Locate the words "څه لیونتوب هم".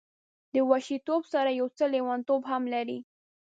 1.77-2.63